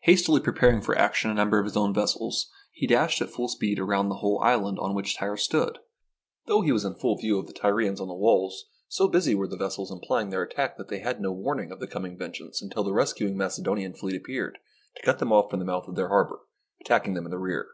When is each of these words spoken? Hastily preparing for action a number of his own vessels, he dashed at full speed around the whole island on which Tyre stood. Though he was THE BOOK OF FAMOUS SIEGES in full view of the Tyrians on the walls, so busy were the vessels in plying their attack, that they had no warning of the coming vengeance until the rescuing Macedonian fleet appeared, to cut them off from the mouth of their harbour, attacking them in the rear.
Hastily 0.00 0.42
preparing 0.42 0.82
for 0.82 0.94
action 0.94 1.30
a 1.30 1.34
number 1.34 1.58
of 1.58 1.64
his 1.64 1.74
own 1.74 1.94
vessels, 1.94 2.50
he 2.70 2.86
dashed 2.86 3.22
at 3.22 3.30
full 3.30 3.48
speed 3.48 3.78
around 3.78 4.10
the 4.10 4.16
whole 4.16 4.38
island 4.40 4.78
on 4.78 4.92
which 4.94 5.16
Tyre 5.16 5.38
stood. 5.38 5.78
Though 6.44 6.60
he 6.60 6.70
was 6.70 6.82
THE 6.82 6.90
BOOK 6.90 6.96
OF 6.96 7.00
FAMOUS 7.00 7.00
SIEGES 7.00 7.00
in 7.00 7.00
full 7.00 7.16
view 7.18 7.38
of 7.38 7.46
the 7.46 7.52
Tyrians 7.54 7.98
on 8.02 8.08
the 8.08 8.14
walls, 8.14 8.66
so 8.88 9.08
busy 9.08 9.34
were 9.34 9.48
the 9.48 9.56
vessels 9.56 9.90
in 9.90 10.00
plying 10.00 10.28
their 10.28 10.42
attack, 10.42 10.76
that 10.76 10.88
they 10.88 10.98
had 10.98 11.18
no 11.22 11.32
warning 11.32 11.72
of 11.72 11.80
the 11.80 11.86
coming 11.86 12.18
vengeance 12.18 12.60
until 12.60 12.84
the 12.84 12.92
rescuing 12.92 13.38
Macedonian 13.38 13.94
fleet 13.94 14.16
appeared, 14.16 14.58
to 14.96 15.02
cut 15.02 15.18
them 15.18 15.32
off 15.32 15.48
from 15.48 15.60
the 15.60 15.64
mouth 15.64 15.88
of 15.88 15.94
their 15.96 16.08
harbour, 16.08 16.40
attacking 16.82 17.14
them 17.14 17.24
in 17.24 17.30
the 17.30 17.38
rear. 17.38 17.66